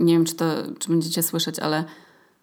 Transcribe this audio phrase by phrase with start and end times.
[0.00, 0.44] Nie wiem, czy, to,
[0.78, 1.84] czy będziecie słyszeć, ale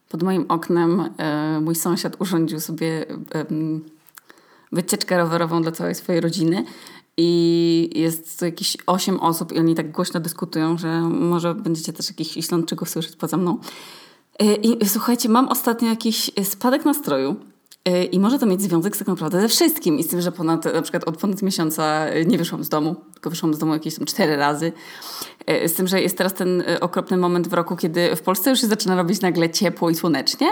[0.10, 3.46] pod moim oknem e, mój sąsiad urządził sobie e,
[4.72, 6.66] wycieczkę rowerową dla całej swojej rodziny.
[7.18, 12.38] I jest jakieś 8 osób i oni tak głośno dyskutują, że może będziecie też jakichś
[12.38, 13.58] Islandczyków słyszeć poza mną.
[14.40, 17.36] E, I słuchajcie, mam ostatnio jakiś spadek nastroju.
[17.88, 20.00] E, I może to mieć związek tak naprawdę ze wszystkim.
[20.00, 23.30] I z tym, że ponad, na przykład od ponad miesiąca nie wyszłam z domu, tylko
[23.30, 24.72] wyszłam z domu jakieś tam cztery razy.
[25.46, 28.62] E, z tym, że jest teraz ten okropny moment w roku, kiedy w Polsce już
[28.62, 30.48] się zaczyna robić nagle ciepło i słonecznie,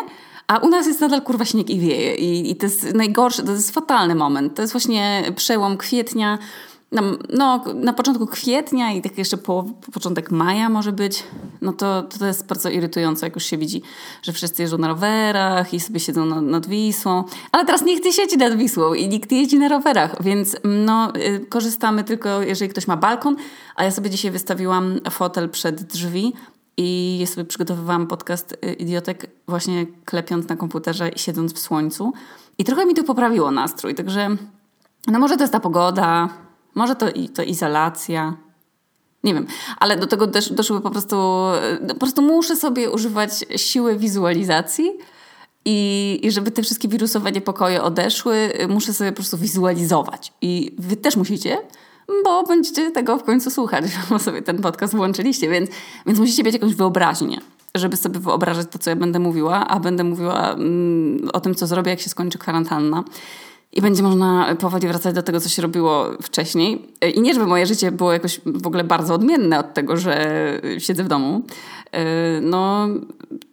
[0.47, 2.15] a u nas jest nadal kurwa śnieg i wieje.
[2.15, 4.55] I, i to jest najgorszy, to jest fatalny moment.
[4.55, 6.37] To jest właśnie przełom kwietnia,
[7.33, 11.23] no, na początku kwietnia i tak jeszcze po, po początek maja może być,
[11.61, 13.81] no to, to jest bardzo irytujące, jak już się widzi,
[14.21, 17.23] że wszyscy jeżdżą na rowerach i sobie siedzą nad, nad Wisłą.
[17.51, 21.15] Ale teraz nikt nie siedzi nad Wisłą i nikt nie jeździ na rowerach, więc no,
[21.15, 23.35] y, korzystamy tylko, jeżeli ktoś ma balkon,
[23.75, 26.33] a ja sobie dzisiaj wystawiłam fotel przed drzwi
[26.77, 32.13] i sobie przygotowywałam podcast y, Idiotek właśnie klepiąc na komputerze i siedząc w słońcu.
[32.57, 34.29] I trochę mi to poprawiło nastrój, także
[35.07, 36.29] no może to jest ta pogoda,
[36.75, 38.37] może to, to izolacja.
[39.23, 41.15] Nie wiem, ale do tego też doszły po prostu,
[41.87, 44.91] po prostu muszę sobie używać siły wizualizacji
[45.65, 50.33] i, i żeby te wszystkie wirusowe niepokoje odeszły, muszę sobie po prostu wizualizować.
[50.41, 51.57] I wy też musicie,
[52.23, 55.69] bo będziecie tego w końcu słuchać, bo sobie ten podcast włączyliście, więc,
[56.05, 57.37] więc musicie mieć jakąś wyobraźnię,
[57.75, 61.67] żeby sobie wyobrażać to, co ja będę mówiła, a będę mówiła mm, o tym, co
[61.67, 63.03] zrobię, jak się skończy kwarantanna
[63.71, 66.87] i będzie można powoli wracać do tego, co się robiło wcześniej.
[67.15, 71.03] I nie, żeby moje życie było jakoś w ogóle bardzo odmienne od tego, że siedzę
[71.03, 71.41] w domu.
[71.91, 72.87] E, no,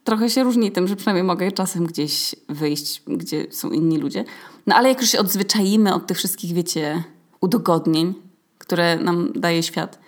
[0.04, 4.24] trochę się różni tym, że przynajmniej mogę czasem gdzieś wyjść, gdzie są inni ludzie.
[4.66, 7.02] No, ale jak już się odzwyczaimy od tych wszystkich, wiecie,
[7.41, 8.14] udogodnień,
[8.58, 10.02] które nam daje świat,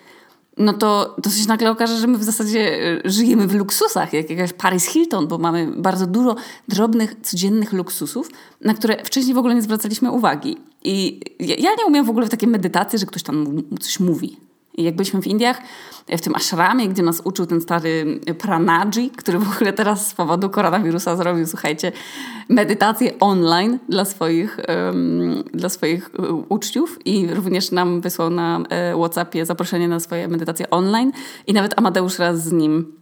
[0.57, 4.31] no to, to się nagle okaże, że my w zasadzie e, żyjemy w luksusach, jak
[4.31, 6.37] jakaś Paris Hilton, bo mamy bardzo dużo
[6.69, 8.31] drobnych, codziennych luksusów,
[8.61, 10.57] na które wcześniej w ogóle nie zwracaliśmy uwagi.
[10.85, 14.37] I ja nie umiem w ogóle w takie medytacje, że ktoś tam coś mówi.
[14.75, 15.61] I jak byliśmy w Indiach,
[16.09, 20.51] w tym ashramie, gdzie nas uczył ten stary Pranaji, który w ogóle teraz z powodu
[20.51, 21.93] koronawirusa zrobił, słuchajcie,
[22.49, 28.97] medytację online dla swoich, um, dla swoich e, uczniów i również nam wysłał na e,
[28.97, 31.13] Whatsappie zaproszenie na swoje medytacje online
[31.47, 32.93] i nawet Amadeusz raz z nim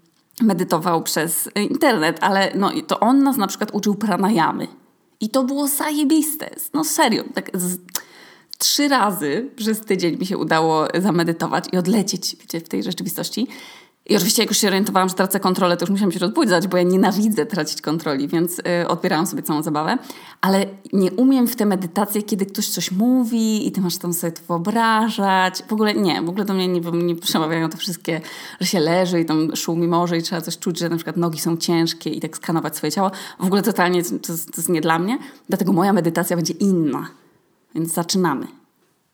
[0.43, 4.66] medytował przez internet, ale no, to on nas na przykład uczył pranayamy.
[5.21, 6.50] I to było zajebiste.
[6.75, 7.78] No serio, tak z
[8.62, 13.49] trzy razy przez tydzień mi się udało zamedytować i odlecieć wiecie, w tej rzeczywistości.
[14.06, 16.77] I oczywiście jak już się orientowałam, że tracę kontrolę, to już musiałam się rozbudzać, bo
[16.77, 19.99] ja nienawidzę tracić kontroli, więc y, odbierałam sobie całą zabawę.
[20.41, 24.33] Ale nie umiem w te medytacje, kiedy ktoś coś mówi i ty masz tam sobie
[24.33, 25.62] to wyobrażać.
[25.69, 28.21] W ogóle nie, w ogóle do mnie nie, nie przemawiają te wszystkie,
[28.61, 31.39] że się leży i tam szumi morze i trzeba coś czuć, że na przykład nogi
[31.39, 33.11] są ciężkie i tak skanować swoje ciało.
[33.41, 35.19] W ogóle totalnie to, to jest nie dla mnie.
[35.49, 37.22] Dlatego moja medytacja będzie inna.
[37.75, 38.47] Więc zaczynamy.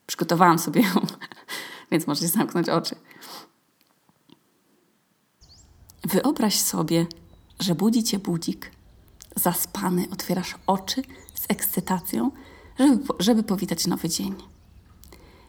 [0.06, 0.94] Przygotowałam sobie ją,
[1.90, 2.94] więc możecie zamknąć oczy.
[6.04, 7.06] Wyobraź sobie,
[7.60, 8.70] że budzi cię budzik.
[9.36, 11.02] Zaspany, otwierasz oczy
[11.34, 12.30] z ekscytacją,
[12.78, 14.34] żeby, żeby powitać nowy dzień.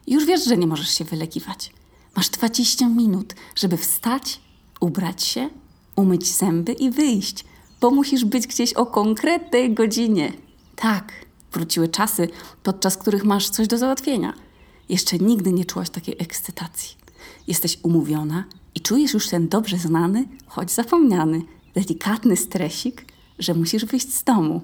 [0.08, 1.74] Już wiesz, że nie możesz się wylegiwać.
[2.16, 4.42] Masz 20 minut, żeby wstać,
[4.80, 5.50] ubrać się,
[5.96, 7.46] umyć zęby i wyjść,
[7.82, 10.34] bo musisz być gdzieś o konkretnej godzinie.
[10.76, 11.14] Tak,
[11.54, 12.28] wróciły czasy,
[12.64, 14.34] podczas których masz coś do załatwienia.
[14.90, 16.96] Jeszcze nigdy nie czułaś takiej ekscytacji.
[17.48, 18.44] Jesteś umówiona
[18.76, 21.42] i czujesz już ten dobrze znany, choć zapomniany,
[21.74, 23.06] delikatny stresik,
[23.40, 24.62] że musisz wyjść z domu.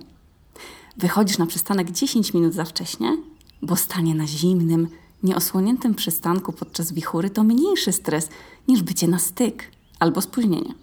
[0.97, 3.17] Wychodzisz na przystanek 10 minut za wcześnie,
[3.61, 4.87] bo stanie na zimnym,
[5.23, 8.29] nieosłoniętym przystanku podczas wichury to mniejszy stres
[8.67, 10.73] niż bycie na styk albo spóźnienie.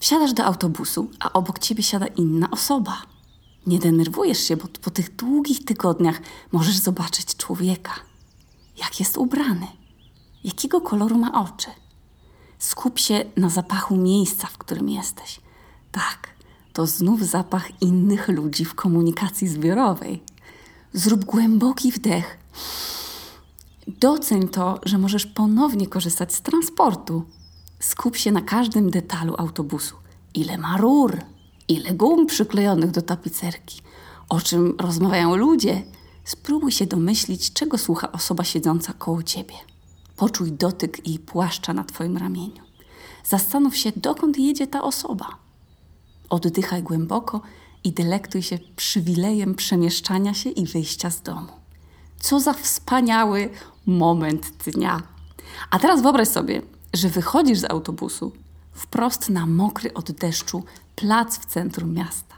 [0.00, 3.02] Wsiadasz do autobusu, a obok ciebie siada inna osoba.
[3.68, 6.20] Nie denerwujesz się, bo po tych długich tygodniach
[6.52, 7.92] możesz zobaczyć człowieka.
[8.76, 9.66] Jak jest ubrany,
[10.44, 11.70] jakiego koloru ma oczy.
[12.58, 15.40] Skup się na zapachu miejsca, w którym jesteś.
[15.92, 16.28] Tak,
[16.72, 20.22] to znów zapach innych ludzi w komunikacji zbiorowej.
[20.92, 22.38] Zrób głęboki wdech.
[23.86, 27.24] Doceń to, że możesz ponownie korzystać z transportu.
[27.80, 29.96] Skup się na każdym detalu autobusu.
[30.34, 31.18] Ile ma rur,
[31.68, 33.80] ile gum przyklejonych do tapicerki,
[34.28, 35.82] o czym rozmawiają ludzie.
[36.24, 39.54] Spróbuj się domyślić, czego słucha osoba siedząca koło ciebie.
[40.16, 42.62] Poczuj dotyk jej płaszcza na twoim ramieniu.
[43.24, 45.26] Zastanów się, dokąd jedzie ta osoba.
[46.30, 47.40] Oddychaj głęboko
[47.84, 51.52] i delektuj się przywilejem przemieszczania się i wyjścia z domu.
[52.20, 53.50] Co za wspaniały
[53.86, 55.02] moment dnia.
[55.70, 56.62] A teraz wyobraź sobie,
[56.94, 58.32] że wychodzisz z autobusu
[58.78, 60.64] wprost na mokry od deszczu
[60.96, 62.34] plac w centrum miasta.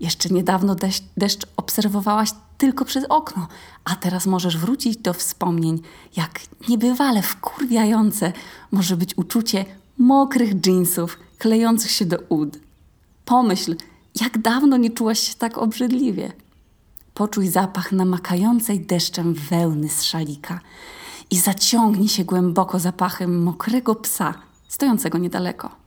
[0.00, 3.48] Jeszcze niedawno deszcz, deszcz obserwowałaś tylko przez okno,
[3.84, 5.82] a teraz możesz wrócić do wspomnień,
[6.16, 8.32] jak niebywale wkurwiające
[8.72, 9.64] może być uczucie
[9.98, 12.58] mokrych dżinsów klejących się do ud.
[13.24, 13.76] Pomyśl,
[14.20, 16.32] jak dawno nie czułaś się tak obrzydliwie.
[17.14, 20.60] Poczuj zapach namakającej deszczem wełny z szalika
[21.30, 24.34] i zaciągnij się głęboko zapachem mokrego psa
[24.68, 25.83] stojącego niedaleko.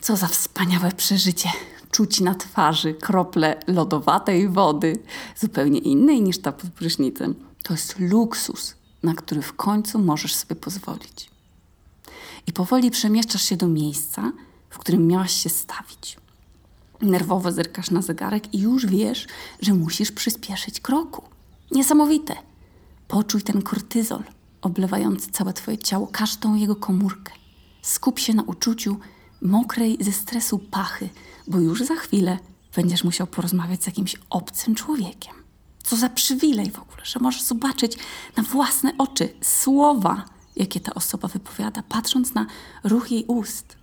[0.00, 1.48] Co za wspaniałe przeżycie!
[1.90, 5.02] Czuć na twarzy krople lodowatej wody,
[5.36, 7.34] zupełnie innej niż ta pod prysznicem.
[7.62, 11.30] To jest luksus, na który w końcu możesz sobie pozwolić.
[12.46, 14.32] I powoli przemieszczasz się do miejsca,
[14.70, 16.16] w którym miałaś się stawić.
[17.00, 19.26] Nerwowo zerkasz na zegarek i już wiesz,
[19.60, 21.22] że musisz przyspieszyć kroku.
[21.70, 22.34] Niesamowite.
[23.08, 24.22] Poczuj ten kortyzol
[24.62, 27.32] oblewający całe Twoje ciało, każdą jego komórkę.
[27.86, 28.96] Skup się na uczuciu
[29.42, 31.08] mokrej ze stresu pachy,
[31.48, 32.38] bo już za chwilę
[32.76, 35.34] będziesz musiał porozmawiać z jakimś obcym człowiekiem.
[35.82, 37.98] Co za przywilej w ogóle, że możesz zobaczyć
[38.36, 40.24] na własne oczy słowa,
[40.56, 42.46] jakie ta osoba wypowiada, patrząc na
[42.84, 43.76] ruch jej ust.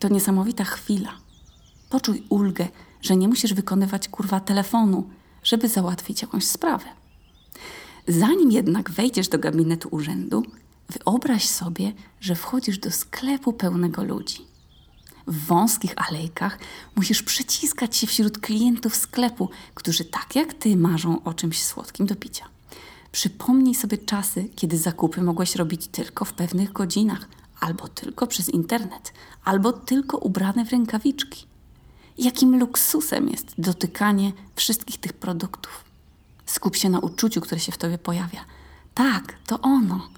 [0.00, 1.12] To niesamowita chwila.
[1.90, 2.68] Poczuj ulgę,
[3.02, 5.10] że nie musisz wykonywać kurwa telefonu,
[5.42, 6.86] żeby załatwić jakąś sprawę.
[8.08, 10.42] Zanim jednak wejdziesz do gabinetu urzędu,
[10.88, 14.46] wyobraź sobie, że wchodzisz do sklepu pełnego ludzi.
[15.26, 16.58] W wąskich alejkach
[16.96, 22.16] musisz przeciskać się wśród klientów sklepu, którzy tak jak ty marzą o czymś słodkim do
[22.16, 22.44] picia.
[23.12, 27.28] Przypomnij sobie czasy, kiedy zakupy mogłeś robić tylko w pewnych godzinach,
[27.60, 29.12] albo tylko przez internet,
[29.44, 31.46] albo tylko ubrane w rękawiczki.
[32.18, 35.84] Jakim luksusem jest dotykanie wszystkich tych produktów.
[36.46, 38.44] Skup się na uczuciu, które się w tobie pojawia.
[38.94, 40.08] Tak, to ono.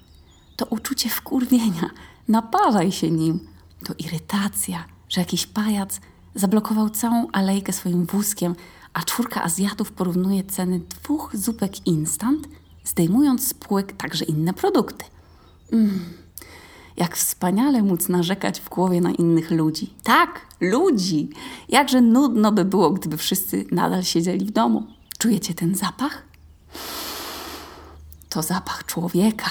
[0.59, 1.89] To uczucie wkurwienia.
[2.27, 3.39] Naparzaj się nim.
[3.85, 5.99] To irytacja, że jakiś pajac
[6.35, 8.55] zablokował całą alejkę swoim wózkiem,
[8.93, 12.47] a czwórka Azjatów porównuje ceny dwóch zupek instant,
[12.83, 15.05] zdejmując z półek także inne produkty.
[15.71, 15.99] Mm.
[16.97, 19.93] Jak wspaniale móc narzekać w głowie na innych ludzi.
[20.03, 21.29] Tak, ludzi!
[21.69, 24.87] Jakże nudno by było, gdyby wszyscy nadal siedzieli w domu.
[25.17, 26.23] Czujecie ten zapach?
[28.29, 29.49] To zapach człowieka.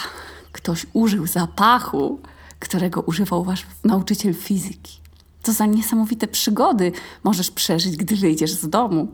[0.53, 2.21] Ktoś użył zapachu,
[2.59, 5.01] którego używał wasz nauczyciel fizyki.
[5.43, 6.93] Co za niesamowite przygody
[7.25, 9.09] możesz przeżyć, gdy wyjdziesz z domu.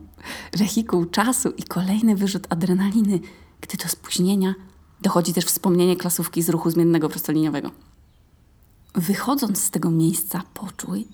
[0.53, 3.21] Wehikuł czasu i kolejny wyrzut adrenaliny,
[3.61, 4.55] gdy do spóźnienia
[5.01, 7.71] dochodzi też wspomnienie klasówki z ruchu zmiennego prostoliniowego.
[8.95, 11.09] Wychodząc z tego miejsca, poczuj,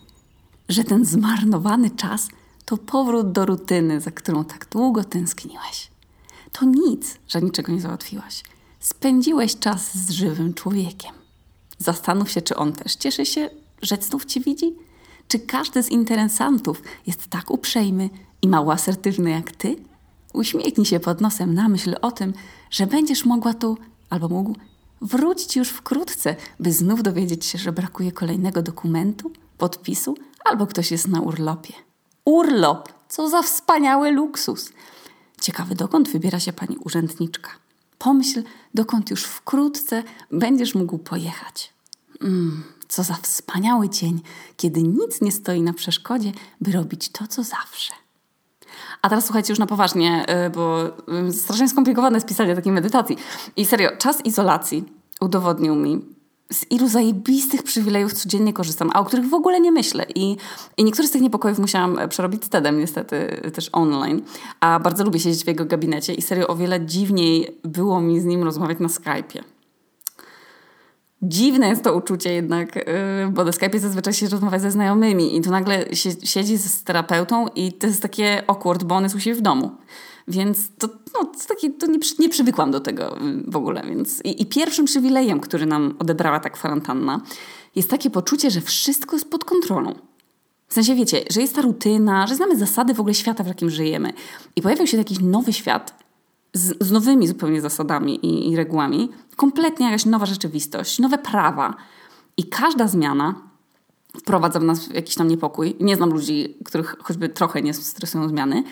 [0.69, 2.29] że ten zmarnowany czas
[2.65, 5.91] to powrót do rutyny, za którą tak długo tęskniłeś.
[6.53, 8.43] To nic, że niczego nie załatwiłaś.
[8.81, 11.13] Spędziłeś czas z żywym człowiekiem.
[11.79, 13.51] Zastanów się, czy on też cieszy się,
[13.83, 14.75] że znów cię widzi?
[15.29, 18.11] Czy każdy z interesantów jest tak uprzejmy
[18.43, 19.77] i mało asertywny jak ty?
[20.33, 22.33] Uśmiechnij się pod nosem na myśl o tym,
[22.71, 23.79] że będziesz mogła tu
[24.11, 24.55] albo mógł
[25.01, 31.09] wrócić już wkrótce, by znów dowiedzieć się, że brakuje kolejnego dokumentu, podpisu albo ktoś jest
[31.09, 31.73] na urlopie.
[32.25, 32.93] Urlop!
[33.09, 34.73] Co za wspaniały luksus!
[35.41, 37.60] Ciekawy, dokąd wybiera się pani urzędniczka.
[38.01, 38.43] Pomyśl,
[38.75, 41.73] dokąd już wkrótce będziesz mógł pojechać.
[42.21, 44.21] Mm, co za wspaniały dzień,
[44.57, 47.93] kiedy nic nie stoi na przeszkodzie, by robić to, co zawsze.
[49.03, 50.87] A teraz słuchajcie już na poważnie, y, bo
[51.29, 53.17] y, strasznie skomplikowane jest pisanie takiej medytacji.
[53.57, 54.85] I serio, czas izolacji
[55.21, 56.05] udowodnił mi,
[56.53, 60.07] z ilu zajebistych przywilejów codziennie korzystam, a o których w ogóle nie myślę.
[60.15, 60.37] I,
[60.77, 64.23] i niektóre z tych niepokojów musiałam przerobić z TEDem, niestety też online.
[64.61, 68.25] A bardzo lubię siedzieć w jego gabinecie i serio o wiele dziwniej było mi z
[68.25, 69.43] nim rozmawiać na Skype'ie.
[71.23, 72.83] Dziwne jest to uczucie jednak, y,
[73.31, 75.85] bo na Skype'ie zazwyczaj się rozmawia ze znajomymi i tu nagle
[76.25, 79.71] siedzi z terapeutą i to jest takie awkward, bo on jest u siebie w domu.
[80.29, 83.83] Więc to, no, to, takie, to nie, nie przywykłam do tego y, w ogóle.
[83.83, 87.21] Więc i, I, pierwszym przywilejem, który nam odebrała ta kwarantanna,
[87.77, 89.95] jest takie poczucie, że wszystko jest pod kontrolą.
[90.69, 93.71] W sensie wiecie, że jest ta rutyna, że znamy zasady w ogóle świata, w jakim
[93.71, 94.13] żyjemy.
[94.57, 95.95] I pojawił się jakiś nowy świat
[96.53, 101.75] z, z nowymi zupełnie zasadami i, i regułami, kompletnie jakaś nowa rzeczywistość, nowe prawa.
[102.37, 103.35] I każda zmiana
[104.19, 105.77] wprowadza w nas jakiś tam niepokój.
[105.81, 108.65] Nie znam ludzi, których choćby trochę nie stresują zmiany.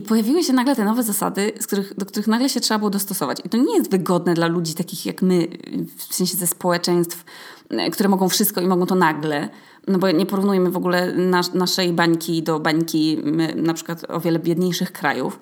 [0.00, 3.38] I pojawiły się nagle te nowe zasady, których, do których nagle się trzeba było dostosować.
[3.44, 5.48] I to nie jest wygodne dla ludzi takich jak my,
[5.96, 7.24] w sensie ze społeczeństw,
[7.92, 9.48] które mogą wszystko i mogą to nagle.
[9.88, 14.20] No bo nie porównujemy w ogóle nas, naszej bańki do bańki my, na przykład o
[14.20, 15.38] wiele biedniejszych krajów.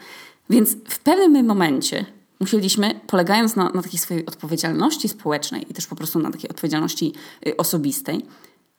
[0.51, 2.07] Więc w pewnym momencie
[2.41, 7.13] musieliśmy, polegając na, na takiej swojej odpowiedzialności społecznej i też po prostu na takiej odpowiedzialności
[7.47, 8.27] y, osobistej,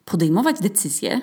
[0.04, 1.20] podejmować decyzje,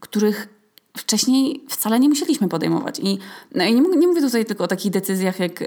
[0.00, 0.48] których
[0.96, 3.00] wcześniej wcale nie musieliśmy podejmować.
[3.00, 3.18] I,
[3.54, 5.66] no, i nie, nie, mówię tutaj tylko o takich decyzjach jak, yy,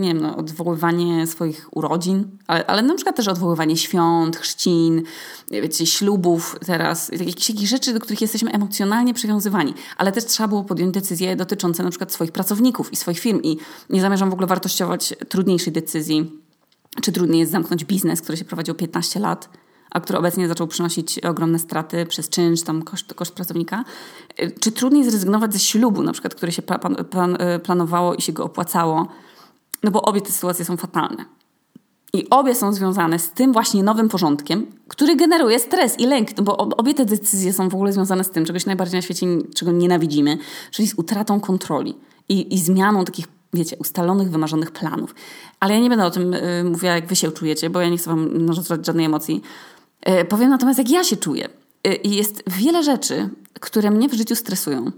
[0.00, 5.02] nie wiem, no, odwoływanie swoich urodzin, ale, ale na przykład też odwoływanie świąt, chrzcin,
[5.50, 9.74] wiecie, ślubów teraz, jakieś, jakieś rzeczy, do których jesteśmy emocjonalnie przywiązywani.
[9.96, 13.58] Ale też trzeba było podjąć decyzje dotyczące na przykład swoich pracowników i swoich firm i
[13.90, 16.32] nie zamierzam w ogóle wartościować trudniejszej decyzji,
[17.02, 19.48] czy trudniej jest zamknąć biznes, który się prowadził 15 lat,
[19.90, 23.84] a który obecnie zaczął przynosić ogromne straty przez czynsz, tam koszt, koszt pracownika.
[24.60, 28.44] Czy trudniej zrezygnować ze ślubu, na przykład, który się plan, plan, planowało i się go
[28.44, 29.08] opłacało?
[29.82, 31.24] No bo obie te sytuacje są fatalne.
[32.12, 36.42] I obie są związane z tym właśnie nowym porządkiem, który generuje stres i lęk, no
[36.42, 39.72] bo obie te decyzje są w ogóle związane z tym, czegoś najbardziej na świecie, czego
[39.72, 40.38] nienawidzimy,
[40.70, 41.94] czyli z utratą kontroli
[42.28, 45.14] i, i zmianą takich wiecie, ustalonych, wymarzonych planów.
[45.60, 47.96] Ale ja nie będę o tym y, mówiła, jak wy się czujecie, bo ja nie
[47.96, 49.42] chcę wam narzucać żadnej emocji.
[50.08, 51.48] Y, powiem natomiast, jak ja się czuję.
[52.04, 53.28] I jest wiele rzeczy,
[53.60, 54.92] które mnie w życiu stresują.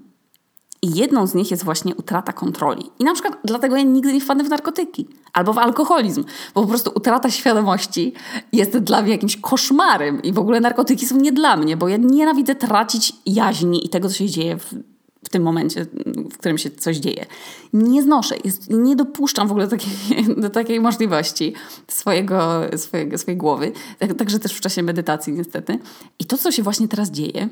[0.82, 2.90] I jedną z nich jest właśnie utrata kontroli.
[2.98, 6.68] I na przykład dlatego ja nigdy nie wpadnę w narkotyki albo w alkoholizm, bo po
[6.68, 8.12] prostu utrata świadomości
[8.52, 11.96] jest dla mnie jakimś koszmarem i w ogóle narkotyki są nie dla mnie, bo ja
[11.96, 14.74] nienawidzę tracić jaźni i tego, co się dzieje w
[15.24, 15.86] w tym momencie,
[16.32, 17.26] w którym się coś dzieje.
[17.72, 19.90] Nie znoszę, jest, nie dopuszczam w ogóle takiej,
[20.42, 21.54] do takiej możliwości
[21.88, 25.78] swojego, swojego, swojej głowy, tak, także też w czasie medytacji niestety.
[26.18, 27.48] I to, co się właśnie teraz dzieje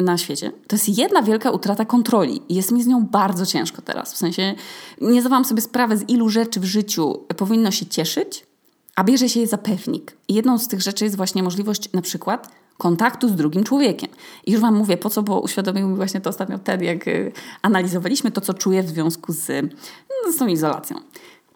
[0.00, 4.14] na świecie, to jest jedna wielka utrata kontroli jest mi z nią bardzo ciężko teraz.
[4.14, 4.54] W sensie
[5.00, 8.46] nie zdawałam sobie sprawy, z ilu rzeczy w życiu powinno się cieszyć,
[8.96, 10.16] a bierze się je za pewnik.
[10.28, 14.10] I jedną z tych rzeczy jest właśnie możliwość na przykład kontaktu z drugim człowiekiem.
[14.46, 17.32] I już Wam mówię po co, bo uświadomił mi właśnie to ostatnio wtedy, jak y,
[17.62, 19.48] analizowaliśmy to, co czuję w związku z,
[20.26, 20.96] no, z tą izolacją.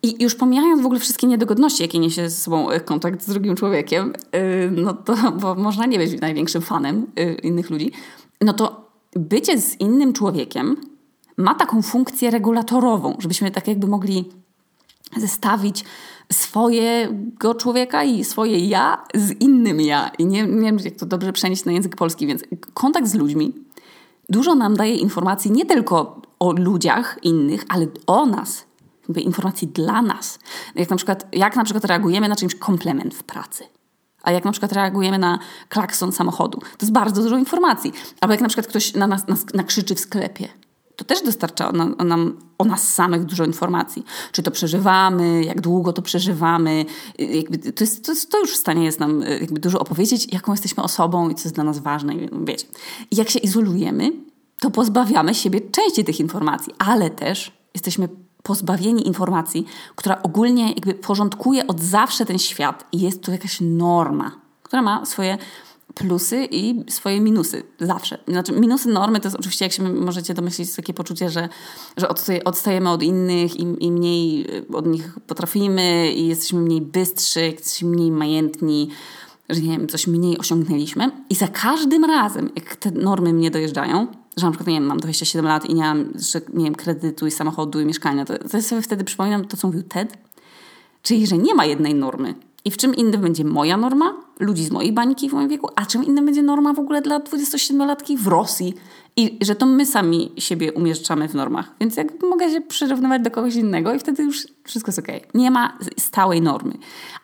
[0.03, 3.57] I już pomijając w ogóle wszystkie niedogodności, jakie niesie ze sobą y, kontakt z drugim
[3.57, 7.07] człowiekiem, y, no to, bo można nie być największym fanem
[7.43, 7.93] innych ludzi,
[8.41, 10.77] no to bycie z innym człowiekiem
[11.37, 14.25] ma taką funkcję regulatorową, żebyśmy tak jakby mogli
[15.17, 15.85] zestawić
[16.33, 20.11] swojego człowieka i swoje ja z innym ja.
[20.19, 22.43] I nie, nie wiem, jak to dobrze przenieść na język polski, więc
[22.75, 23.53] kontakt z ludźmi
[24.29, 28.67] dużo nam daje informacji nie tylko o ludziach innych, ale o nas.
[29.17, 30.39] Informacji dla nas.
[30.75, 33.65] Jak na przykład, jak na przykład reagujemy na czymś komplement w pracy.
[34.23, 36.59] A jak na przykład reagujemy na klakson samochodu.
[36.59, 37.93] To jest bardzo dużo informacji.
[38.21, 40.49] Albo jak na przykład ktoś na nas, nas nakrzyczy w sklepie
[40.97, 44.05] to też dostarcza nam, nam, o nas samych dużo informacji.
[44.33, 46.85] Czy to przeżywamy, jak długo to przeżywamy.
[47.19, 50.33] Jakby to, jest, to, jest, to, już w stanie jest nam e, jakby dużo opowiedzieć,
[50.33, 52.15] jaką jesteśmy osobą i co jest dla nas ważne.
[52.45, 52.67] Wiecie.
[53.11, 54.13] I jak się izolujemy,
[54.61, 58.09] to pozbawiamy siebie części tych informacji, ale też jesteśmy
[58.43, 64.41] pozbawieni informacji, która ogólnie jakby porządkuje od zawsze ten świat i jest tu jakaś norma,
[64.63, 65.39] która ma swoje
[65.97, 67.63] plusy i swoje minusy.
[67.81, 68.19] Zawsze.
[68.29, 71.49] Znaczy, minusy normy to jest oczywiście, jak się możecie domyślić, takie poczucie, że,
[71.97, 72.09] że
[72.45, 77.89] odstajemy od innych i, i mniej y, od nich potrafimy i jesteśmy mniej bystrzy, jesteśmy
[77.89, 78.91] mniej majętni,
[79.49, 81.11] że nie wiem, coś mniej osiągnęliśmy.
[81.31, 85.01] I za każdym razem, jak te normy mnie dojeżdżają, że na przykład, nie wiem, mam
[85.01, 88.63] 27 lat i nie mam że, nie wiem, kredytu i samochodu i mieszkania, to, to
[88.63, 90.19] sobie wtedy przypominam to, co mówił Ted,
[91.03, 92.35] czyli, że nie ma jednej normy.
[92.65, 95.87] I w czym innym będzie moja norma, ludzi z mojej bańki w moim wieku, a
[95.87, 98.75] czym innym będzie norma w ogóle dla 27-latki w Rosji.
[99.17, 101.75] I że to my sami siebie umieszczamy w normach.
[101.81, 105.19] Więc jak mogę się przyrównywać do kogoś innego i wtedy już wszystko jest okej.
[105.19, 105.31] Okay.
[105.35, 106.75] Nie ma stałej normy.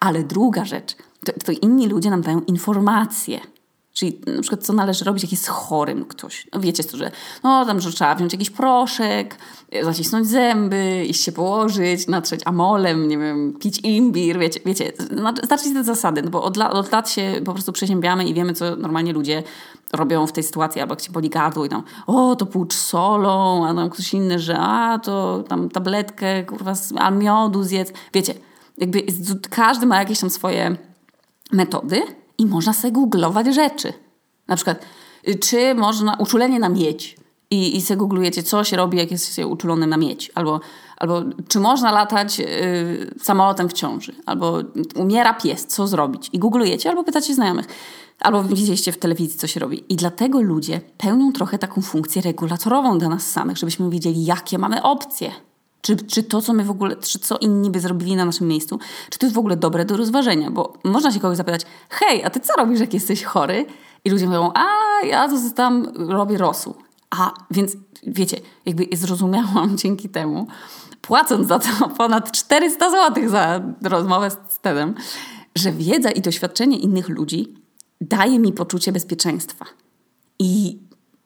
[0.01, 3.41] Ale druga rzecz, to, to inni ludzie nam dają informacje.
[3.93, 6.47] Czyli na przykład co należy robić, jak jest chorym ktoś.
[6.53, 7.11] No wiecie co, że
[7.43, 9.37] no tam, że trzeba wziąć jakiś proszek,
[9.83, 14.93] zacisnąć zęby, iść się położyć, natrzeć amolem, nie wiem, pić imbir, wiecie, wiecie.
[15.43, 18.55] Znaczy te zasady, no bo od, lat, od lat się po prostu przeziębiamy i wiemy,
[18.55, 19.43] co normalnie ludzie
[19.93, 23.67] robią w tej sytuacji, albo jak ci boli gardło i tam, o, to płucz solą,
[23.67, 27.93] a tam ktoś inny, że a, to tam tabletkę, kurwa, a miodu zjedz.
[28.15, 28.35] Wiecie,
[28.79, 29.03] jakby
[29.51, 30.77] każdy ma jakieś tam swoje
[31.53, 32.03] metody,
[32.43, 33.93] i można sobie googlować rzeczy.
[34.49, 34.85] Na przykład,
[35.29, 37.17] y, czy można uczulenie na miedź
[37.51, 40.31] i, i sobie googlujecie, co się robi, jak jest się uczulony na miedź.
[40.35, 40.61] Albo,
[40.97, 44.15] albo czy można latać y, samolotem w ciąży.
[44.27, 44.59] Albo
[44.97, 46.31] umiera pies, co zrobić.
[46.33, 47.67] I googlujecie, albo pytacie znajomych.
[48.21, 49.85] Albo widzieliście w telewizji, co się robi.
[49.89, 54.83] I dlatego ludzie pełnią trochę taką funkcję regulatorową dla nas samych, żebyśmy wiedzieli, jakie mamy
[54.83, 55.33] opcje.
[55.83, 58.79] Czy, czy to, co my w ogóle, czy co inni by zrobili na naszym miejscu,
[59.11, 60.51] czy to jest w ogóle dobre do rozważenia?
[60.51, 63.67] Bo można się kogoś zapytać, hej, a ty co robisz, jak jesteś chory?
[64.05, 64.67] I ludzie mówią, a
[65.07, 66.75] ja tam robię rosół.
[67.11, 70.47] A więc wiecie, jakby zrozumiałam dzięki temu,
[71.01, 74.95] płacąc za to ponad 400 zł za rozmowę z Tedem,
[75.55, 77.55] że wiedza i doświadczenie innych ludzi
[78.01, 79.65] daje mi poczucie bezpieczeństwa.
[80.39, 80.79] I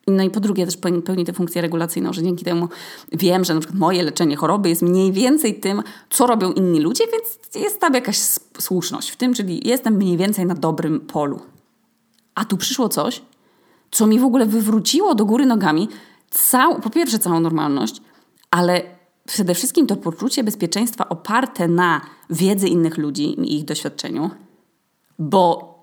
[0.06, 2.68] no i po drugie też pełni tę funkcję regulacyjną, że dzięki temu
[3.12, 7.04] wiem, że na przykład moje leczenie choroby jest mniej więcej tym, co robią inni ludzie,
[7.12, 8.18] więc jest tam jakaś
[8.58, 11.40] słuszność w tym, czyli jestem mniej więcej na dobrym polu.
[12.34, 13.22] A tu przyszło coś,
[13.90, 15.88] co mi w ogóle wywróciło do góry nogami
[16.30, 18.02] całą, po pierwsze całą normalność,
[18.50, 18.82] ale
[19.24, 24.30] przede wszystkim to poczucie bezpieczeństwa oparte na wiedzy innych ludzi i ich doświadczeniu,
[25.18, 25.75] bo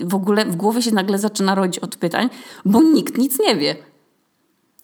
[0.00, 2.28] w ogóle w głowie się nagle zaczyna rodzić od pytań,
[2.64, 3.76] bo nikt nic nie wie.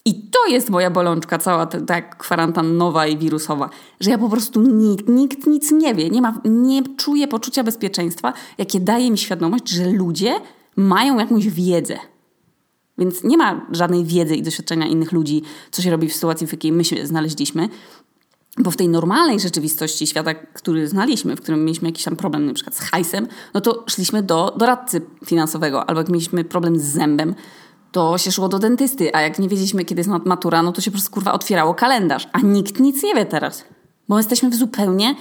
[0.05, 4.63] I to jest moja bolączka, cała ta, ta kwarantannowa i wirusowa, że ja po prostu
[4.63, 9.69] nikt, nikt nic nie wie, nie, ma, nie czuję poczucia bezpieczeństwa, jakie daje mi świadomość,
[9.69, 10.41] że ludzie
[10.77, 11.99] mają jakąś wiedzę.
[12.99, 16.53] Więc nie ma żadnej wiedzy i doświadczenia innych ludzi, co się robi w sytuacji, w
[16.53, 17.69] jakiej my się znaleźliśmy.
[18.61, 22.55] Bo w tej normalnej rzeczywistości świata, który znaliśmy, w którym mieliśmy jakiś tam problem na
[22.55, 27.35] przykład z hajsem, no to szliśmy do doradcy finansowego, albo jak mieliśmy problem z zębem,
[27.93, 30.91] to się szło do dentysty, a jak nie wiedzieliśmy, kiedy jest matura, no to się
[30.91, 33.65] po prostu kurwa otwierało kalendarz, a nikt nic nie wie teraz,
[34.09, 35.15] bo jesteśmy w zupełnie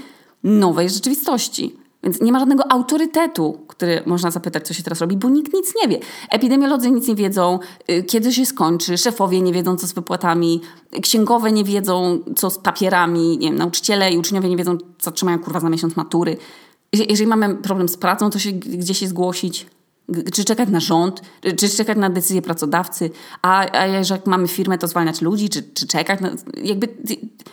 [0.43, 1.78] nowej rzeczywistości.
[2.03, 5.73] Więc nie ma żadnego autorytetu, który można zapytać, co się teraz robi, bo nikt nic
[5.81, 5.99] nie wie.
[6.29, 10.61] Epidemiolodzy nic nie wiedzą, y, kiedy się skończy, szefowie nie wiedzą, co z wypłatami,
[11.01, 15.39] księgowe nie wiedzą, co z papierami, nie wiem, nauczyciele i uczniowie nie wiedzą, co trzymają
[15.39, 16.37] kurwa za miesiąc matury.
[16.93, 19.65] Jeżeli mamy problem z pracą, to się gdzie się zgłosić?
[20.33, 21.21] Czy czekać na rząd,
[21.57, 23.09] czy czekać na decyzję pracodawcy,
[23.41, 26.31] a, a jeżeli mamy firmę, to zwalniać ludzi, czy, czy czekać, na,
[26.63, 26.87] jakby,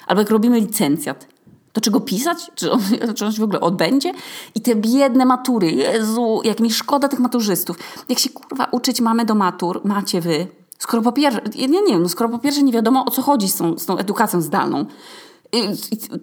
[0.07, 1.36] albo jak robimy licencjat
[1.77, 2.51] to czego pisać?
[2.55, 2.81] Czy on,
[3.17, 4.13] czy on się w ogóle odbędzie?
[4.55, 7.79] I te biedne matury, Jezu, jak mi szkoda tych maturzystów.
[8.09, 10.47] Jak się kurwa uczyć mamy do matur, macie wy,
[10.79, 13.57] skoro po pierwsze, nie wiem, no skoro po pierwsze nie wiadomo o co chodzi z
[13.57, 14.87] tą, z tą edukacją zdalną.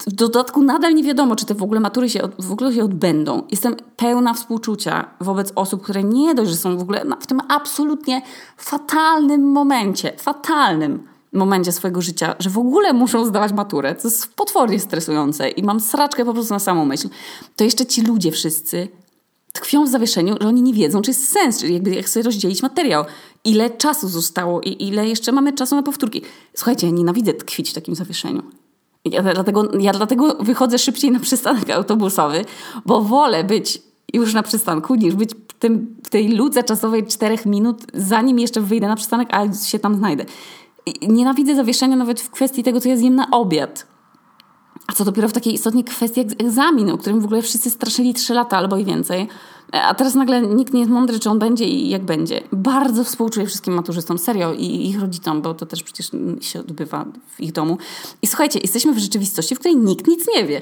[0.08, 3.44] W dodatku nadal nie wiadomo, czy te w ogóle matury się, w ogóle się odbędą.
[3.52, 8.22] Jestem pełna współczucia wobec osób, które nie dość, że są w ogóle w tym absolutnie
[8.58, 14.80] fatalnym momencie, fatalnym, momencie swojego życia, że w ogóle muszą zdawać maturę, to jest potwornie
[14.80, 17.10] stresujące i mam sraczkę po prostu na samą myśl,
[17.56, 18.88] to jeszcze ci ludzie wszyscy
[19.54, 22.62] tkwią w zawieszeniu, że oni nie wiedzą, czy jest sens, czyli jakby jak sobie rozdzielić
[22.62, 23.06] materiał,
[23.44, 26.22] ile czasu zostało i ile jeszcze mamy czasu na powtórki.
[26.54, 28.44] Słuchajcie, ja nienawidzę tkwić w takim zawieszeniu.
[29.06, 32.46] Ja dlatego, ja dlatego wychodzę szybciej na przystanek autobusowy,
[32.86, 33.82] bo wolę być
[34.14, 38.62] już na przystanku, niż być w, tym, w tej ludze czasowej czterech minut, zanim jeszcze
[38.62, 40.26] wyjdę na przystanek, a się tam znajdę
[41.08, 43.88] nienawidzę zawieszenia nawet w kwestii tego, co ja zjem na obiad.
[44.88, 48.14] A co dopiero w takiej istotnej kwestii jak egzamin, o którym w ogóle wszyscy straszyli
[48.14, 49.28] trzy lata albo i więcej.
[49.72, 52.42] A teraz nagle nikt nie jest mądry, czy on będzie i jak będzie.
[52.52, 57.42] Bardzo współczuję wszystkim maturzystom, serio, i ich rodzicom, bo to też przecież się odbywa w
[57.42, 57.78] ich domu.
[58.22, 60.62] I słuchajcie, jesteśmy w rzeczywistości, w której nikt nic nie wie.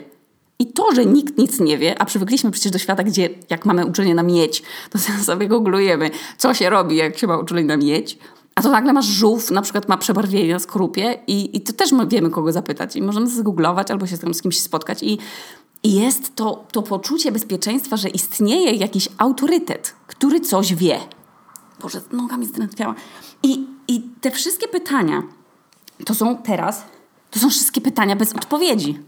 [0.59, 3.85] I to, że nikt nic nie wie, a przywykliśmy przecież do świata, gdzie jak mamy
[3.85, 8.17] uczulenie na miedź, to sobie googlujemy, co się robi, jak się ma uczulenie na miedź
[8.61, 11.91] a to nagle masz żółw, na przykład ma przebarwienie na skorupie i, i to też
[12.07, 12.95] wiemy, kogo zapytać.
[12.95, 15.03] I możemy zgooglować albo się z, kimś spotkać.
[15.03, 15.17] I,
[15.83, 20.99] i jest to, to poczucie bezpieczeństwa, że istnieje jakiś autorytet, który coś wie.
[21.81, 22.95] Boże, noga mi zdrętwiała.
[23.43, 25.23] I, I te wszystkie pytania
[26.05, 26.83] to są teraz,
[27.31, 28.99] to są wszystkie pytania bez odpowiedzi.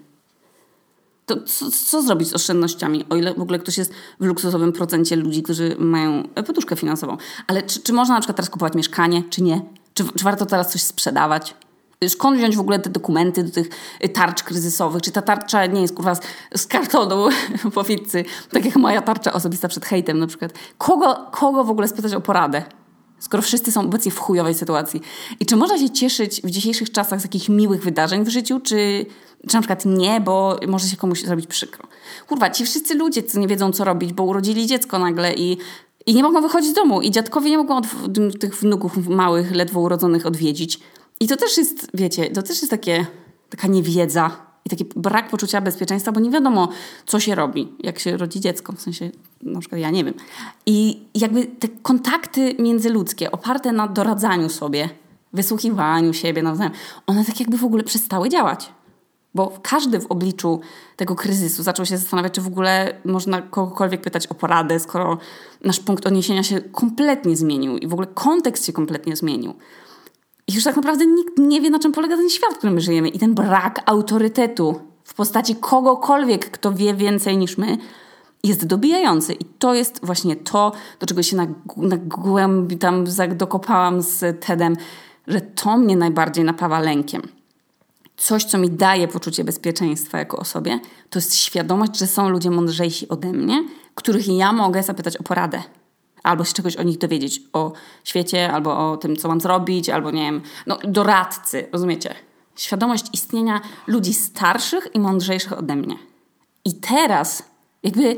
[1.25, 5.15] To co, co, zrobić z oszczędnościami, o ile w ogóle ktoś jest w luksusowym procencie
[5.15, 7.17] ludzi, którzy mają poduszkę finansową.
[7.47, 9.61] Ale czy, czy można na przykład teraz kupować mieszkanie, czy nie?
[9.93, 11.55] Czy, czy warto teraz coś sprzedawać?
[12.07, 13.69] Skąd wziąć w ogóle te dokumenty do tych
[14.13, 15.01] tarcz kryzysowych?
[15.01, 16.21] Czy ta tarcza nie jest kurwa z,
[16.55, 17.29] z kartonu
[17.73, 20.53] po pizzy, tak jak moja tarcza osobista przed hejtem na przykład?
[20.77, 22.63] Kogo, kogo w ogóle spytać o poradę?
[23.23, 25.01] Skoro wszyscy są obecnie w chujowej sytuacji.
[25.39, 29.05] I czy można się cieszyć w dzisiejszych czasach z jakichś miłych wydarzeń w życiu, czy,
[29.47, 31.87] czy na przykład nie, bo może się komuś zrobić przykro.
[32.27, 35.57] Kurwa, ci wszyscy ludzie, co nie wiedzą, co robić, bo urodzili dziecko nagle i,
[36.05, 37.85] i nie mogą wychodzić z domu i dziadkowie nie mogą od,
[38.39, 40.79] tych wnuków małych, ledwo urodzonych odwiedzić.
[41.19, 43.05] I to też jest, wiecie, to też jest takie,
[43.49, 44.31] taka niewiedza
[44.65, 46.69] i taki brak poczucia bezpieczeństwa, bo nie wiadomo,
[47.05, 48.73] co się robi, jak się rodzi dziecko.
[48.73, 49.11] W sensie,
[49.45, 50.13] na przykład ja nie wiem.
[50.65, 54.89] I jakby te kontakty międzyludzkie oparte na doradzaniu sobie,
[55.33, 56.73] wysłuchiwaniu siebie nawzajem,
[57.07, 58.71] one tak jakby w ogóle przestały działać.
[59.35, 60.59] Bo każdy w obliczu
[60.95, 65.17] tego kryzysu zaczął się zastanawiać, czy w ogóle można kogokolwiek pytać o poradę, skoro
[65.63, 69.53] nasz punkt odniesienia się kompletnie zmienił i w ogóle kontekst się kompletnie zmienił.
[70.47, 72.81] I już tak naprawdę nikt nie wie, na czym polega ten świat, w którym my
[72.81, 73.09] żyjemy.
[73.09, 77.77] I ten brak autorytetu w postaci kogokolwiek, kto wie więcej niż my,
[78.43, 79.33] jest dobijający.
[79.33, 84.75] I to jest właśnie to, do czego się na, na głębi tam dokopałam z TEDem,
[85.27, 87.21] że to mnie najbardziej napawa lękiem
[88.17, 90.79] coś, co mi daje poczucie bezpieczeństwa jako osobie,
[91.09, 93.63] to jest świadomość, że są ludzie mądrzejsi ode mnie,
[93.95, 95.63] których ja mogę zapytać o poradę.
[96.23, 97.71] albo się czegoś o nich dowiedzieć, o
[98.03, 102.15] świecie, albo o tym, co mam zrobić, albo nie wiem, no doradcy, rozumiecie?
[102.55, 105.97] Świadomość istnienia ludzi starszych i mądrzejszych ode mnie.
[106.65, 107.43] I teraz,
[107.83, 108.17] jakby,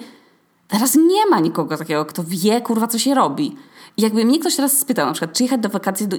[0.67, 3.55] teraz nie ma nikogo takiego, kto wie, kurwa, co się robi.
[3.97, 6.17] I jakby mnie ktoś teraz spytał, na przykład, czy jechać, do wakacji do,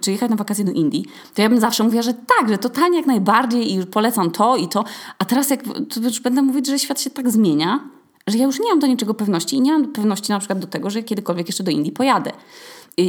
[0.00, 2.96] czy jechać na wakacje do Indii, to ja bym zawsze mówiła, że tak, że totalnie
[2.96, 4.84] jak najbardziej i polecam to i to.
[5.18, 7.80] A teraz jak to już będę mówić, że świat się tak zmienia,
[8.26, 10.66] że ja już nie mam do niczego pewności i nie mam pewności na przykład do
[10.66, 12.32] tego, że kiedykolwiek jeszcze do Indii pojadę.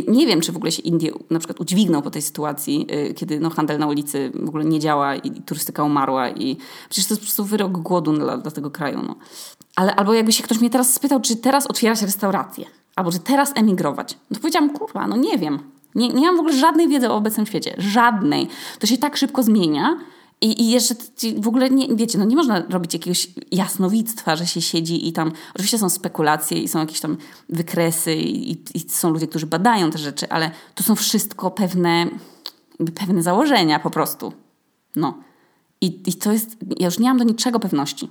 [0.07, 3.39] Nie wiem, czy w ogóle się Indie na przykład udźwigną po tej sytuacji, y, kiedy
[3.39, 6.57] no, handel na ulicy w ogóle nie działa i turystyka umarła i
[6.89, 9.01] przecież to jest po prostu wyrok głodu dla, dla tego kraju.
[9.07, 9.15] No.
[9.75, 13.51] Ale albo jakby się ktoś mnie teraz spytał, czy teraz otwierać restaurację, albo czy teraz
[13.55, 14.17] emigrować.
[14.29, 15.59] No to powiedziałam, kurwa, no nie wiem.
[15.95, 17.75] Nie, nie mam w ogóle żadnej wiedzy o obecnym świecie.
[17.77, 18.47] Żadnej.
[18.79, 19.97] To się tak szybko zmienia,
[20.43, 20.95] i, I jeszcze
[21.37, 25.31] w ogóle nie, wiecie, no nie można robić jakiegoś jasnowictwa, że się siedzi i tam,
[25.53, 27.17] oczywiście są spekulacje i są jakieś tam
[27.49, 32.07] wykresy i, i są ludzie, którzy badają te rzeczy, ale to są wszystko pewne,
[32.95, 34.33] pewne założenia po prostu.
[34.95, 35.17] No.
[35.81, 38.09] I, I to jest, ja już nie mam do niczego pewności.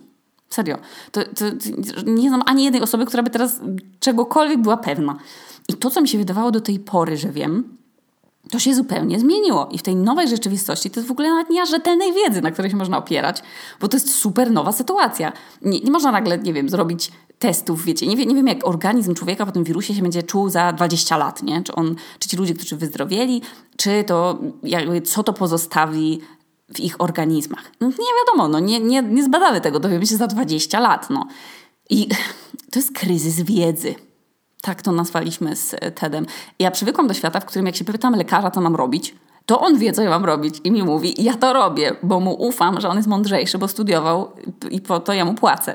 [0.52, 0.78] Serio.
[1.12, 3.60] To, to, to, nie znam ani jednej osoby, która by teraz
[4.00, 5.16] czegokolwiek była pewna.
[5.68, 7.76] I to, co mi się wydawało do tej pory, że wiem,
[8.50, 9.68] to się zupełnie zmieniło.
[9.70, 12.70] I w tej nowej rzeczywistości to jest w ogóle nawet nie rzetelnej wiedzy, na której
[12.70, 13.42] się można opierać,
[13.80, 15.32] bo to jest super nowa sytuacja.
[15.62, 19.46] Nie, nie można nagle, nie wiem, zrobić testów, wiecie, nie, nie wiem jak organizm człowieka
[19.46, 21.62] po tym wirusie się będzie czuł za 20 lat, nie?
[21.62, 23.42] Czy, on, czy ci ludzie, którzy wyzdrowieli,
[23.76, 26.20] czy to, jakby, co to pozostawi
[26.74, 27.64] w ich organizmach.
[27.80, 27.94] No, nie
[28.26, 31.26] wiadomo, no, nie, nie, nie zbadamy tego, dowiemy się za 20 lat, no.
[31.90, 32.08] I
[32.70, 33.94] to jest kryzys wiedzy.
[34.62, 36.26] Tak to nazwaliśmy z Tedem.
[36.58, 39.14] Ja przywykłam do świata, w którym jak się pytam lekarza, co mam robić,
[39.46, 42.34] to on wie, co ja mam robić i mi mówi, ja to robię, bo mu
[42.34, 44.32] ufam, że on jest mądrzejszy, bo studiował
[44.70, 45.74] i po to ja mu płacę.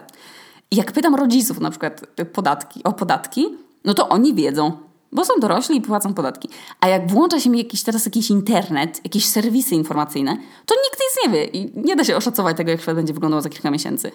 [0.71, 2.01] I jak pytam rodziców na przykład
[2.33, 3.47] podatki, o podatki,
[3.85, 4.71] no to oni wiedzą,
[5.11, 6.49] bo są dorośli i płacą podatki.
[6.79, 11.25] A jak włącza się mi jakiś teraz jakiś internet, jakieś serwisy informacyjne, to nikt nic
[11.25, 14.11] nie wie i nie da się oszacować tego, jak świat będzie wyglądał za kilka miesięcy.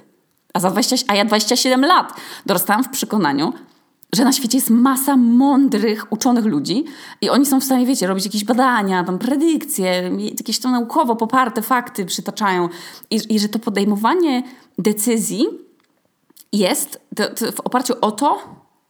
[0.55, 2.13] A, za 20, a ja 27 lat
[2.47, 3.53] dorastałam w przekonaniu,
[4.15, 6.85] że na świecie jest masa mądrych, uczonych ludzi
[7.21, 11.63] i oni są w stanie, wiecie, robić jakieś badania, tam predykcje, jakieś to naukowo poparte
[11.63, 12.69] fakty przytaczają
[13.11, 14.43] i, i że to podejmowanie
[14.79, 15.47] decyzji
[16.53, 18.39] jest to, to w oparciu o to,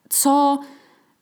[0.08, 0.58] co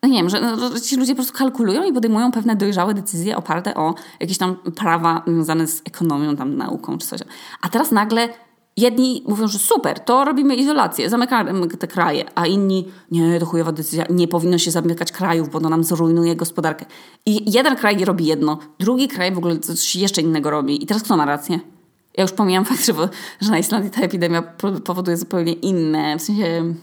[0.02, 2.94] no nie wiem, że, no, że ci ludzie po prostu kalkulują i podejmują pewne dojrzałe
[2.94, 7.20] decyzje oparte o jakieś tam prawa związane z ekonomią, tam nauką czy coś.
[7.60, 8.28] A teraz nagle
[8.76, 13.72] Jedni mówią, że super, to robimy izolację, zamykamy te kraje, a inni, nie, to chujowa
[13.72, 16.84] decyzja, nie powinno się zamykać krajów, bo to nam zrujnuje gospodarkę.
[17.26, 20.84] I jeden kraj robi jedno, drugi kraj w ogóle coś jeszcze innego robi.
[20.84, 21.60] I teraz kto ma rację?
[22.16, 22.92] Ja już pomijam fakt, że,
[23.40, 24.42] że na Islandii ta epidemia
[24.84, 26.74] powoduje zupełnie inne, w sensie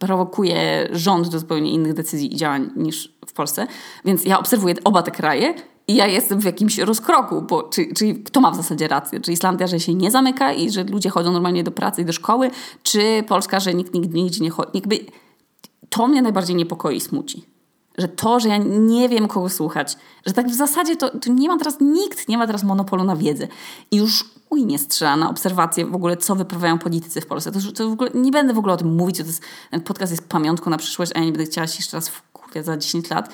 [0.00, 3.66] prowokuje rząd do zupełnie innych decyzji i działań niż w Polsce.
[4.04, 5.54] Więc ja obserwuję oba te kraje
[5.88, 9.20] i ja jestem w jakimś rozkroku, bo, czy, czyli kto ma w zasadzie rację?
[9.20, 12.12] Czy Islandia, że się nie zamyka i że ludzie chodzą normalnie do pracy i do
[12.12, 12.50] szkoły,
[12.82, 14.82] czy Polska, że nikt nigdy nigdzie nie chodzi?
[15.88, 17.44] To mnie najbardziej niepokoi i smuci.
[18.00, 21.48] Że to, że ja nie wiem kogo słuchać, że tak w zasadzie to, to nie
[21.48, 23.48] ma teraz nikt, nie ma teraz monopolu na wiedzę.
[23.90, 27.52] I już uj nie strzela na obserwacje w ogóle, co wyprawiają politycy w Polsce.
[27.52, 30.12] To, to w ogóle, nie będę w ogóle o tym mówić, to jest, ten podcast
[30.12, 32.76] jest pamiątką na przyszłość, a ja nie będę chciała się jeszcze raz w kurwie za
[32.76, 33.30] 10 lat,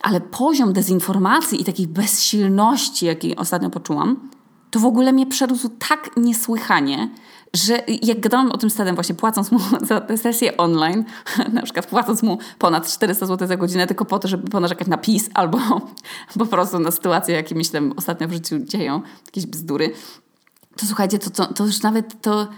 [0.00, 4.30] ale poziom dezinformacji i takiej bezsilności, jaki ostatnio poczułam,
[4.70, 7.08] to w ogóle mnie przerósł tak niesłychanie,
[7.54, 9.58] że jak gadałam o tym stadem właśnie płacąc mu
[9.88, 11.04] za tę sesję online,
[11.52, 14.98] na przykład płacąc mu ponad 400 zł za godzinę tylko po to, żeby ponarzekać na
[14.98, 15.58] PiS albo
[16.38, 19.92] po prostu na sytuacje, jakie mi się ostatnio w życiu dzieją, jakieś bzdury,
[20.76, 22.48] to słuchajcie, to, to, to już nawet to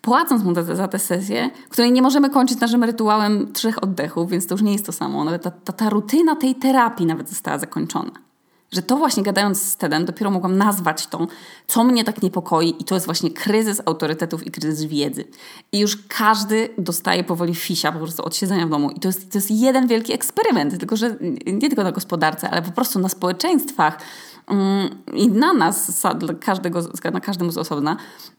[0.00, 4.46] płacąc mu za, za tę sesję, której nie możemy kończyć naszym rytuałem trzech oddechów, więc
[4.46, 5.24] to już nie jest to samo.
[5.24, 8.29] Nawet ta, ta, ta rutyna tej terapii nawet została zakończona.
[8.72, 11.26] Że to właśnie gadając z Tedem, dopiero mogłam nazwać to,
[11.66, 15.24] co mnie tak niepokoi, i to jest właśnie kryzys autorytetów i kryzys wiedzy.
[15.72, 18.90] I już każdy dostaje powoli fisia po prostu od siedzenia w domu.
[18.90, 22.62] I to jest, to jest jeden wielki eksperyment, tylko że nie tylko na gospodarce, ale
[22.62, 23.98] po prostu na społeczeństwach
[24.46, 26.80] mm, i na nas, dla każdego,
[27.12, 27.96] na każdym z osobna,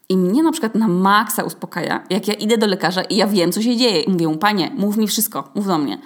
[0.09, 3.51] i mnie na przykład na maksa uspokaja, jak ja idę do lekarza i ja wiem,
[3.51, 4.01] co się dzieje.
[4.01, 5.97] I mówię mu, panie, mów mi wszystko, mów do mnie.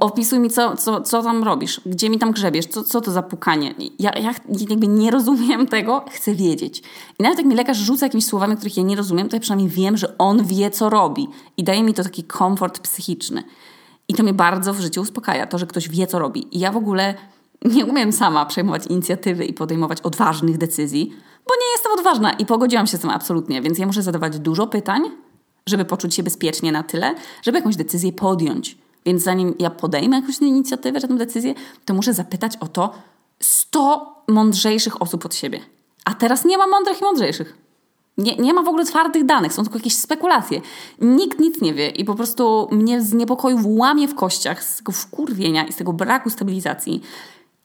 [0.00, 3.22] Opisuj mi, co, co, co tam robisz, gdzie mi tam grzebiesz, co, co to za
[3.22, 3.74] pukanie.
[3.98, 4.34] Ja, ja
[4.70, 6.82] jakby nie rozumiem tego, chcę wiedzieć.
[7.18, 9.68] I nawet jak mi lekarz rzuca jakimiś słowami, których ja nie rozumiem, to ja przynajmniej
[9.68, 11.28] wiem, że on wie, co robi.
[11.56, 13.42] I daje mi to taki komfort psychiczny.
[14.08, 16.56] I to mnie bardzo w życiu uspokaja, to, że ktoś wie, co robi.
[16.56, 17.14] I ja w ogóle
[17.64, 21.10] nie umiem sama przejmować inicjatywy i podejmować odważnych decyzji,
[21.48, 24.66] bo nie jestem odważna i pogodziłam się z tym absolutnie, więc ja muszę zadawać dużo
[24.66, 25.02] pytań,
[25.66, 28.83] żeby poczuć się bezpiecznie na tyle, żeby jakąś decyzję podjąć.
[29.06, 32.94] Więc zanim ja podejmę jakąś inicjatywę tę decyzję, to muszę zapytać o to
[33.40, 35.60] 100 mądrzejszych osób od siebie.
[36.04, 37.64] A teraz nie ma mądrych i mądrzejszych.
[38.18, 40.60] Nie, nie ma w ogóle twardych danych, są tylko jakieś spekulacje.
[41.00, 44.92] Nikt nic nie wie i po prostu mnie z niepokoju łamie w kościach z tego
[44.92, 47.02] wkurwienia i z tego braku stabilizacji.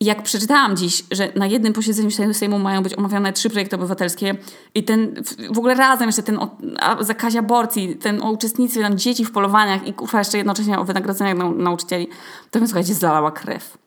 [0.01, 4.37] Jak przeczytałam dziś, że na jednym posiedzeniu Sejmu mają być omawiane trzy projekty obywatelskie
[4.75, 6.57] i ten w ogóle razem jeszcze ten o
[6.99, 11.37] zakazie aborcji, ten o uczestnictwie tam dzieci w polowaniach i kurwa jeszcze jednocześnie o wynagrodzeniach
[11.37, 12.07] nau nauczycieli,
[12.51, 13.77] to mnie słuchajcie, zalała krew.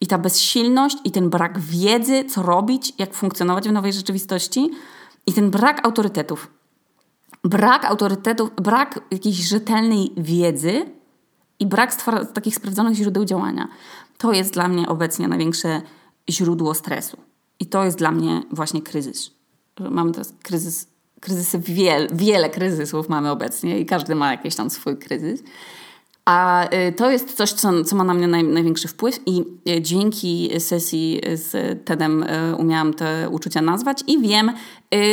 [0.00, 4.70] I ta bezsilność i ten brak wiedzy, co robić, jak funkcjonować w nowej rzeczywistości
[5.26, 6.50] i ten brak autorytetów.
[7.44, 10.99] Brak autorytetów, brak jakiejś rzetelnej wiedzy
[11.60, 11.96] i brak
[12.34, 13.68] takich sprawdzonych źródeł działania.
[14.18, 15.82] To jest dla mnie obecnie największe
[16.30, 17.16] źródło stresu.
[17.60, 19.30] I to jest dla mnie właśnie kryzys.
[19.90, 20.88] Mamy teraz kryzys,
[21.20, 25.42] kryzysy, wiel, wiele kryzysów mamy obecnie i każdy ma jakiś tam swój kryzys.
[26.24, 29.82] A y, to jest coś, co, co ma na mnie naj, największy wpływ i y,
[29.82, 34.52] dzięki sesji z TEDem y, umiałam te uczucia nazwać i wiem,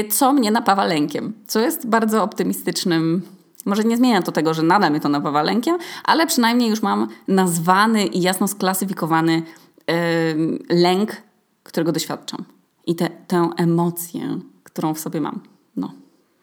[0.09, 3.21] co mnie napawa lękiem, co jest bardzo optymistycznym
[3.67, 7.07] może nie zmienia to tego, że nadal mnie to napawa lękiem, ale przynajmniej już mam
[7.27, 9.43] nazwany i jasno sklasyfikowany
[9.87, 9.95] yy,
[10.69, 11.11] lęk,
[11.63, 12.45] którego doświadczam.
[12.85, 15.39] I te, tę emocję, którą w sobie mam.
[15.75, 15.91] No.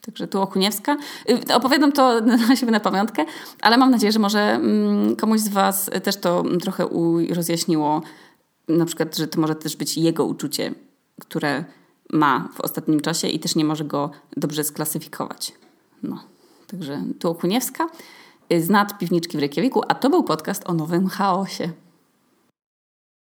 [0.06, 0.96] Także tu Okuniewska.
[1.30, 3.24] Y, opowiadam to na siebie na pamiątkę,
[3.60, 6.88] ale mam nadzieję, że może mm, komuś z Was też to trochę
[7.30, 8.02] rozjaśniło.
[8.68, 10.74] Na przykład, że to może też być jego uczucie,
[11.20, 11.64] które
[12.12, 15.52] ma w ostatnim czasie i też nie może go dobrze sklasyfikować.
[16.02, 16.33] No.
[16.66, 17.86] Także tu Okuniewska
[18.58, 21.70] z nad piwniczki w Reykjaviku, a to był podcast o nowym chaosie.